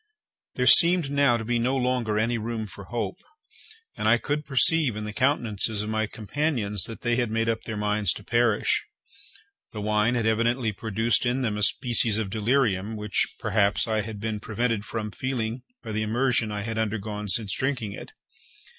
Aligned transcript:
There 0.55 0.65
seemed 0.65 1.11
now 1.11 1.37
to 1.37 1.45
be 1.45 1.59
no 1.59 1.77
longer 1.77 2.17
any 2.17 2.39
room 2.39 2.65
for 2.65 2.85
hope, 2.85 3.19
and 3.95 4.07
I 4.07 4.17
could 4.17 4.47
perceive 4.47 4.95
in 4.95 5.05
the 5.05 5.13
countenances 5.13 5.83
of 5.83 5.91
my 5.91 6.07
companions 6.07 6.85
that 6.85 7.01
they 7.01 7.17
had 7.17 7.29
made 7.29 7.47
up 7.47 7.65
their 7.65 7.77
minds 7.77 8.11
to 8.13 8.23
perish. 8.23 8.83
The 9.73 9.79
wine 9.81 10.15
had 10.15 10.25
evidently 10.25 10.71
produced 10.71 11.23
in 11.23 11.43
them 11.43 11.55
a 11.55 11.61
species 11.61 12.17
of 12.17 12.31
delirium, 12.31 12.95
which, 12.95 13.35
perhaps, 13.39 13.87
I 13.87 14.01
had 14.01 14.19
been 14.19 14.39
prevented 14.39 14.85
from 14.85 15.11
feeling 15.11 15.61
by 15.83 15.91
the 15.91 16.01
immersion 16.01 16.51
I 16.51 16.61
had 16.63 16.79
undergone 16.79 17.27
since 17.29 17.53
drinking 17.55 17.91
it. 17.91 18.13